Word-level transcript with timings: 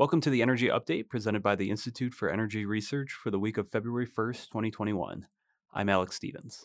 Welcome 0.00 0.22
to 0.22 0.30
the 0.30 0.40
Energy 0.40 0.68
Update 0.68 1.10
presented 1.10 1.42
by 1.42 1.56
the 1.56 1.68
Institute 1.68 2.14
for 2.14 2.30
Energy 2.30 2.64
Research 2.64 3.12
for 3.12 3.30
the 3.30 3.38
week 3.38 3.58
of 3.58 3.68
February 3.68 4.06
1st, 4.06 4.48
2021. 4.48 5.26
I'm 5.74 5.88
Alex 5.90 6.16
Stevens. 6.16 6.64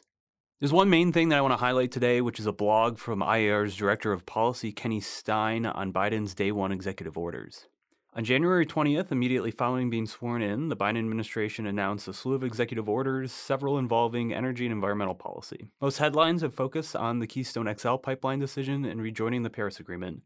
There's 0.61 0.71
one 0.71 0.89
main 0.89 1.11
thing 1.11 1.27
that 1.27 1.37
I 1.39 1.41
want 1.41 1.51
to 1.51 1.57
highlight 1.57 1.91
today, 1.91 2.21
which 2.21 2.39
is 2.39 2.45
a 2.45 2.53
blog 2.53 2.97
from 2.97 3.19
IER's 3.19 3.75
Director 3.75 4.13
of 4.13 4.25
Policy, 4.25 4.71
Kenny 4.71 5.01
Stein, 5.01 5.65
on 5.65 5.91
Biden's 5.91 6.33
Day 6.33 6.53
One 6.53 6.71
executive 6.71 7.17
orders. 7.17 7.67
On 8.13 8.23
January 8.23 8.65
20th, 8.65 9.11
immediately 9.11 9.51
following 9.51 9.89
being 9.89 10.05
sworn 10.05 10.41
in, 10.41 10.69
the 10.69 10.77
Biden 10.77 10.99
administration 10.99 11.67
announced 11.67 12.07
a 12.07 12.13
slew 12.13 12.35
of 12.35 12.43
executive 12.45 12.87
orders, 12.87 13.33
several 13.33 13.77
involving 13.77 14.33
energy 14.33 14.65
and 14.65 14.71
environmental 14.71 15.13
policy. 15.13 15.67
Most 15.81 15.97
headlines 15.97 16.41
have 16.41 16.55
focused 16.55 16.95
on 16.95 17.19
the 17.19 17.27
Keystone 17.27 17.67
XL 17.77 17.95
pipeline 17.95 18.39
decision 18.39 18.85
and 18.85 19.01
rejoining 19.01 19.43
the 19.43 19.49
Paris 19.49 19.81
Agreement, 19.81 20.21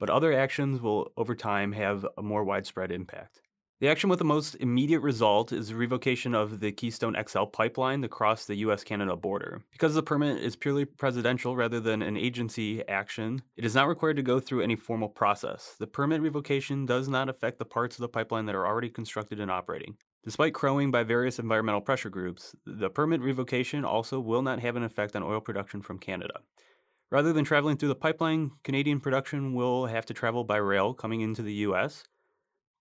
but 0.00 0.10
other 0.10 0.32
actions 0.32 0.80
will, 0.80 1.12
over 1.16 1.36
time, 1.36 1.70
have 1.72 2.04
a 2.18 2.22
more 2.22 2.42
widespread 2.42 2.90
impact. 2.90 3.40
The 3.80 3.88
action 3.88 4.10
with 4.10 4.18
the 4.18 4.26
most 4.26 4.56
immediate 4.56 5.00
result 5.00 5.52
is 5.52 5.68
the 5.68 5.74
revocation 5.74 6.34
of 6.34 6.60
the 6.60 6.70
Keystone 6.70 7.16
XL 7.26 7.44
pipeline 7.44 8.04
across 8.04 8.44
the 8.44 8.56
US 8.56 8.84
Canada 8.84 9.16
border. 9.16 9.62
Because 9.72 9.94
the 9.94 10.02
permit 10.02 10.42
is 10.42 10.54
purely 10.54 10.84
presidential 10.84 11.56
rather 11.56 11.80
than 11.80 12.02
an 12.02 12.16
agency 12.18 12.86
action, 12.88 13.40
it 13.56 13.64
is 13.64 13.74
not 13.74 13.88
required 13.88 14.16
to 14.16 14.22
go 14.22 14.38
through 14.38 14.60
any 14.60 14.76
formal 14.76 15.08
process. 15.08 15.76
The 15.78 15.86
permit 15.86 16.20
revocation 16.20 16.84
does 16.84 17.08
not 17.08 17.30
affect 17.30 17.58
the 17.58 17.64
parts 17.64 17.96
of 17.96 18.02
the 18.02 18.08
pipeline 18.08 18.44
that 18.46 18.54
are 18.54 18.66
already 18.66 18.90
constructed 18.90 19.40
and 19.40 19.50
operating. 19.50 19.96
Despite 20.24 20.52
crowing 20.52 20.90
by 20.90 21.02
various 21.02 21.38
environmental 21.38 21.80
pressure 21.80 22.10
groups, 22.10 22.54
the 22.66 22.90
permit 22.90 23.22
revocation 23.22 23.86
also 23.86 24.20
will 24.20 24.42
not 24.42 24.60
have 24.60 24.76
an 24.76 24.82
effect 24.82 25.16
on 25.16 25.22
oil 25.22 25.40
production 25.40 25.80
from 25.80 25.98
Canada. 25.98 26.40
Rather 27.10 27.32
than 27.32 27.44
traveling 27.44 27.76
through 27.76 27.88
the 27.88 27.94
pipeline, 27.94 28.52
Canadian 28.62 29.00
production 29.00 29.54
will 29.54 29.86
have 29.86 30.06
to 30.06 30.14
travel 30.14 30.44
by 30.44 30.56
rail 30.56 30.94
coming 30.94 31.20
into 31.20 31.42
the 31.42 31.54
US 31.54 32.04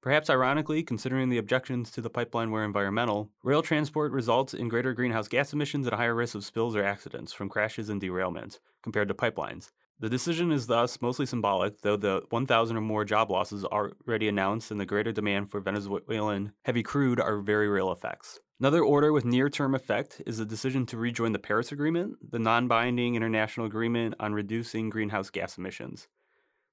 Perhaps 0.02 0.30
ironically, 0.30 0.82
considering 0.82 1.28
the 1.28 1.38
objections 1.38 1.92
to 1.92 2.00
the 2.00 2.10
pipeline 2.10 2.52
were 2.52 2.64
environmental, 2.64 3.32
rail 3.44 3.62
transport 3.62 4.14
results 4.14 4.54
in 4.54 4.70
greater 4.70 4.94
greenhouse 4.94 5.28
gas 5.28 5.52
emissions 5.52 5.86
and 5.86 5.94
a 5.94 5.98
higher 5.98 6.16
risk 6.16 6.36
of 6.36 6.46
spills 6.46 6.74
or 6.74 6.84
accidents 6.84 7.34
from 7.34 7.50
crashes 7.50 7.90
and 7.90 8.02
derailments 8.02 8.60
compared 8.82 9.10
to 9.10 9.14
pipelines. 9.14 9.72
The 10.00 10.08
decision 10.08 10.54
is 10.54 10.68
thus 10.68 11.02
mostly 11.02 11.26
symbolic, 11.26 11.82
though 11.82 11.98
the 11.98 12.24
1,000 12.30 12.78
or 12.78 12.82
more 12.82 13.04
job 13.04 13.30
losses 13.30 13.66
already 13.66 14.30
announced 14.30 14.72
and 14.72 14.80
the 14.80 14.86
greater 14.86 15.12
demand 15.12 15.52
for 15.52 15.60
Venezuelan 15.60 16.54
heavy 16.64 16.82
crude 16.82 17.20
are 17.20 17.42
very 17.42 17.68
real 17.68 17.92
effects. 17.92 18.40
Another 18.62 18.84
order 18.84 19.14
with 19.14 19.24
near 19.24 19.50
term 19.50 19.74
effect 19.74 20.22
is 20.26 20.38
the 20.38 20.46
decision 20.46 20.86
to 20.88 20.98
rejoin 20.98 21.32
the 21.32 21.40
Paris 21.40 21.72
Agreement, 21.72 22.18
the 22.32 22.40
non 22.40 22.68
binding 22.68 23.16
international 23.16 23.66
agreement 23.66 24.16
on 24.20 24.34
reducing 24.34 24.90
greenhouse 24.90 25.30
gas 25.30 25.58
emissions. 25.58 26.10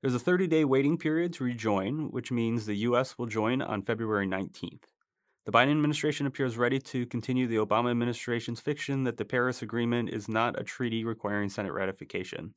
There's 0.02 0.14
a 0.14 0.18
30 0.18 0.48
day 0.48 0.64
waiting 0.64 0.98
period 0.98 1.32
to 1.34 1.44
rejoin, 1.44 2.10
which 2.10 2.32
means 2.32 2.66
the 2.66 2.74
U.S. 2.88 3.16
will 3.16 3.26
join 3.26 3.62
on 3.62 3.82
February 3.82 4.26
19th. 4.26 4.82
The 5.44 5.52
Biden 5.52 5.70
administration 5.70 6.26
appears 6.26 6.56
ready 6.56 6.80
to 6.80 7.06
continue 7.06 7.46
the 7.46 7.64
Obama 7.64 7.92
administration's 7.92 8.58
fiction 8.58 9.04
that 9.04 9.16
the 9.16 9.24
Paris 9.24 9.62
Agreement 9.62 10.10
is 10.10 10.28
not 10.28 10.60
a 10.60 10.64
treaty 10.64 11.04
requiring 11.04 11.50
Senate 11.50 11.72
ratification. 11.72 12.54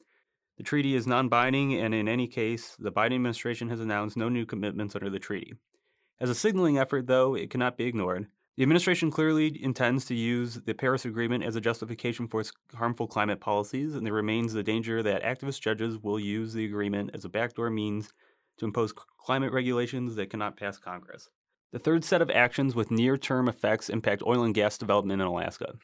The 0.58 0.64
treaty 0.64 0.95
is 0.95 1.05
non 1.05 1.30
binding, 1.30 1.75
and 1.75 1.93
in 1.93 2.08
any 2.08 2.27
case, 2.27 2.75
the 2.80 2.91
Biden 2.91 3.14
administration 3.14 3.69
has 3.69 3.80
announced 3.80 4.17
no 4.17 4.27
new 4.27 4.47
commitments 4.47 4.95
under 4.95 5.11
the 5.11 5.19
treaty. 5.19 5.53
As 6.19 6.31
a 6.31 6.36
signaling 6.36 6.80
effort, 6.80 7.05
though, 7.05 7.36
it 7.36 7.52
cannot 7.52 7.77
be 7.77 7.86
ignored. 7.86 8.25
The 8.59 8.63
administration 8.63 9.09
clearly 9.09 9.57
intends 9.63 10.03
to 10.03 10.13
use 10.13 10.55
the 10.55 10.73
Paris 10.73 11.05
Agreement 11.05 11.45
as 11.45 11.55
a 11.55 11.61
justification 11.61 12.27
for 12.27 12.41
its 12.41 12.52
harmful 12.75 13.07
climate 13.07 13.39
policies, 13.39 13.95
and 13.95 14.05
there 14.05 14.11
remains 14.11 14.52
the 14.52 14.63
danger 14.63 15.02
that 15.02 15.23
activist 15.23 15.61
judges 15.61 15.97
will 15.97 16.19
use 16.19 16.52
the 16.52 16.65
agreement 16.65 17.11
as 17.13 17.23
a 17.23 17.30
backdoor 17.30 17.70
means 17.70 18.11
to 18.58 18.65
impose 18.65 18.92
climate 18.92 19.53
regulations 19.53 20.15
that 20.15 20.30
cannot 20.30 20.58
pass 20.58 20.77
Congress. 20.77 21.30
The 21.71 21.80
third 21.80 22.03
set 22.03 22.21
of 22.21 22.30
actions 22.30 22.75
with 22.75 22.92
near 22.92 23.15
term 23.15 23.47
effects 23.47 23.87
impact 23.87 24.23
oil 24.27 24.43
and 24.43 24.53
gas 24.53 24.77
development 24.77 25.21
in 25.21 25.27
Alaska. 25.30 25.76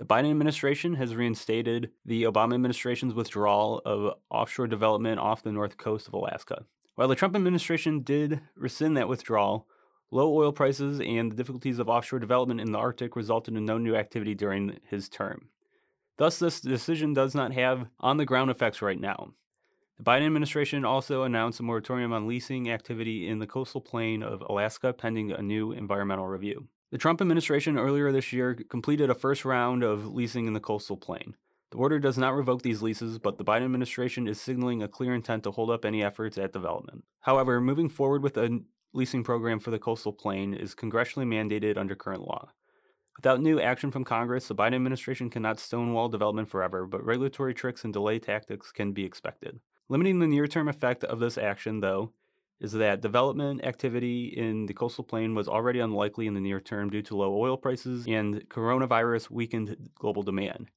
The 0.00 0.04
Biden 0.04 0.32
administration 0.32 0.94
has 0.94 1.14
reinstated 1.14 1.92
the 2.04 2.24
Obama 2.24 2.54
administration's 2.54 3.14
withdrawal 3.14 3.80
of 3.86 4.14
offshore 4.28 4.66
development 4.66 5.20
off 5.20 5.44
the 5.44 5.52
north 5.52 5.76
coast 5.76 6.08
of 6.08 6.14
Alaska. 6.14 6.64
While 6.96 7.06
the 7.06 7.14
Trump 7.14 7.36
administration 7.36 8.00
did 8.00 8.40
rescind 8.56 8.96
that 8.96 9.08
withdrawal, 9.08 9.68
Low 10.14 10.32
oil 10.32 10.52
prices 10.52 11.00
and 11.00 11.32
the 11.32 11.34
difficulties 11.34 11.80
of 11.80 11.88
offshore 11.88 12.20
development 12.20 12.60
in 12.60 12.70
the 12.70 12.78
Arctic 12.78 13.16
resulted 13.16 13.56
in 13.56 13.64
no 13.64 13.78
new 13.78 13.96
activity 13.96 14.32
during 14.32 14.78
his 14.88 15.08
term. 15.08 15.48
Thus, 16.18 16.38
this 16.38 16.60
decision 16.60 17.14
does 17.14 17.34
not 17.34 17.52
have 17.52 17.88
on 17.98 18.16
the 18.16 18.24
ground 18.24 18.48
effects 18.48 18.80
right 18.80 19.00
now. 19.00 19.30
The 19.96 20.04
Biden 20.04 20.26
administration 20.26 20.84
also 20.84 21.24
announced 21.24 21.58
a 21.58 21.64
moratorium 21.64 22.12
on 22.12 22.28
leasing 22.28 22.70
activity 22.70 23.26
in 23.26 23.40
the 23.40 23.46
coastal 23.48 23.80
plain 23.80 24.22
of 24.22 24.40
Alaska 24.48 24.92
pending 24.92 25.32
a 25.32 25.42
new 25.42 25.72
environmental 25.72 26.28
review. 26.28 26.68
The 26.92 26.98
Trump 26.98 27.20
administration 27.20 27.76
earlier 27.76 28.12
this 28.12 28.32
year 28.32 28.54
completed 28.54 29.10
a 29.10 29.16
first 29.16 29.44
round 29.44 29.82
of 29.82 30.06
leasing 30.06 30.46
in 30.46 30.52
the 30.52 30.60
coastal 30.60 30.96
plain. 30.96 31.34
The 31.72 31.78
order 31.78 31.98
does 31.98 32.16
not 32.16 32.36
revoke 32.36 32.62
these 32.62 32.82
leases, 32.82 33.18
but 33.18 33.36
the 33.36 33.44
Biden 33.44 33.64
administration 33.64 34.28
is 34.28 34.40
signaling 34.40 34.80
a 34.80 34.86
clear 34.86 35.12
intent 35.12 35.42
to 35.42 35.50
hold 35.50 35.70
up 35.70 35.84
any 35.84 36.04
efforts 36.04 36.38
at 36.38 36.52
development. 36.52 37.02
However, 37.22 37.60
moving 37.60 37.88
forward 37.88 38.22
with 38.22 38.36
a 38.36 38.60
leasing 38.94 39.24
program 39.24 39.60
for 39.60 39.70
the 39.70 39.78
coastal 39.78 40.12
plain 40.12 40.54
is 40.54 40.74
congressionally 40.74 41.26
mandated 41.26 41.76
under 41.76 41.94
current 41.94 42.22
law. 42.22 42.52
Without 43.16 43.40
new 43.40 43.60
action 43.60 43.90
from 43.90 44.04
Congress, 44.04 44.48
the 44.48 44.54
Biden 44.54 44.74
administration 44.74 45.30
cannot 45.30 45.60
stonewall 45.60 46.08
development 46.08 46.48
forever, 46.48 46.86
but 46.86 47.04
regulatory 47.04 47.54
tricks 47.54 47.84
and 47.84 47.92
delay 47.92 48.18
tactics 48.18 48.72
can 48.72 48.92
be 48.92 49.04
expected. 49.04 49.60
Limiting 49.88 50.18
the 50.18 50.26
near 50.26 50.46
term 50.46 50.68
effect 50.68 51.04
of 51.04 51.20
this 51.20 51.36
action, 51.36 51.80
though, 51.80 52.12
is 52.60 52.72
that 52.72 53.02
development 53.02 53.64
activity 53.64 54.32
in 54.36 54.66
the 54.66 54.74
coastal 54.74 55.04
plain 55.04 55.34
was 55.34 55.48
already 55.48 55.80
unlikely 55.80 56.26
in 56.26 56.34
the 56.34 56.40
near 56.40 56.60
term 56.60 56.88
due 56.88 57.02
to 57.02 57.16
low 57.16 57.36
oil 57.36 57.56
prices 57.56 58.06
and 58.08 58.48
coronavirus 58.48 59.30
weakened 59.30 59.76
global 59.94 60.22
demand. 60.22 60.70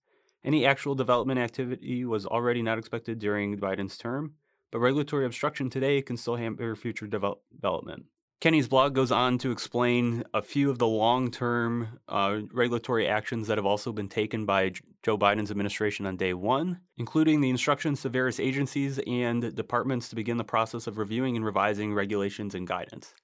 Any 0.43 0.65
actual 0.65 0.95
development 0.95 1.39
activity 1.39 2.05
was 2.05 2.25
already 2.25 2.61
not 2.61 2.77
expected 2.77 3.19
during 3.19 3.57
Biden's 3.57 3.97
term, 3.97 4.33
but 4.71 4.79
regulatory 4.79 5.25
obstruction 5.25 5.69
today 5.69 6.01
can 6.01 6.17
still 6.17 6.35
hamper 6.35 6.75
future 6.75 7.07
develop- 7.07 7.41
development. 7.53 8.05
Kenny's 8.39 8.67
blog 8.67 8.93
goes 8.93 9.11
on 9.11 9.39
to 9.39 9.49
explain 9.49 10.23
a 10.31 10.43
few 10.43 10.69
of 10.69 10.77
the 10.77 10.85
long 10.85 11.31
term 11.31 11.99
uh, 12.07 12.41
regulatory 12.51 13.07
actions 13.07 13.47
that 13.47 13.57
have 13.57 13.65
also 13.65 13.91
been 13.91 14.07
taken 14.07 14.45
by 14.45 14.73
Joe 15.01 15.17
Biden's 15.17 15.49
administration 15.49 16.05
on 16.05 16.17
day 16.17 16.35
one, 16.35 16.79
including 16.97 17.41
the 17.41 17.49
instructions 17.49 18.03
to 18.03 18.09
various 18.09 18.39
agencies 18.39 18.99
and 19.07 19.55
departments 19.55 20.09
to 20.09 20.15
begin 20.15 20.37
the 20.37 20.43
process 20.43 20.85
of 20.85 20.99
reviewing 20.99 21.35
and 21.35 21.43
revising 21.43 21.95
regulations 21.95 22.53
and 22.53 22.67
guidance. 22.67 23.15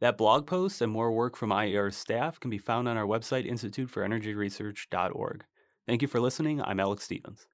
That 0.00 0.16
blog 0.16 0.46
post 0.46 0.80
and 0.80 0.90
more 0.90 1.12
work 1.12 1.36
from 1.36 1.50
IER's 1.50 1.96
staff 1.96 2.40
can 2.40 2.50
be 2.50 2.58
found 2.58 2.88
on 2.88 2.96
our 2.96 3.06
website, 3.06 3.46
instituteforenergyresearch.org. 3.50 5.44
Thank 5.86 6.00
you 6.00 6.08
for 6.08 6.20
listening. 6.20 6.62
I'm 6.62 6.80
Alex 6.80 7.04
Stevens. 7.04 7.46